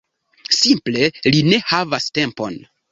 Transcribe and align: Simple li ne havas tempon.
Simple 0.59 1.11
li 1.37 1.45
ne 1.51 1.63
havas 1.75 2.13
tempon. 2.21 2.63